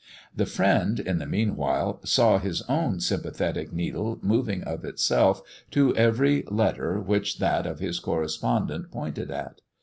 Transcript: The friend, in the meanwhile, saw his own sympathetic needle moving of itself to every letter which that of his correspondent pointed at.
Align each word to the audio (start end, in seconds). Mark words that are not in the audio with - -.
The 0.35 0.47
friend, 0.47 0.99
in 0.99 1.19
the 1.19 1.27
meanwhile, 1.27 1.99
saw 2.03 2.39
his 2.39 2.63
own 2.63 2.99
sympathetic 3.01 3.71
needle 3.71 4.17
moving 4.23 4.63
of 4.63 4.83
itself 4.83 5.43
to 5.69 5.95
every 5.95 6.41
letter 6.49 6.99
which 6.99 7.37
that 7.37 7.67
of 7.67 7.77
his 7.77 7.99
correspondent 7.99 8.89
pointed 8.89 9.29
at. 9.29 9.61